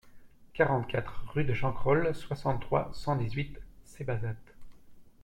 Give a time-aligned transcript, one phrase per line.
[0.55, 4.33] quarante-quatre rue de Chancrole, soixante-trois, cent dix-huit, Cébazat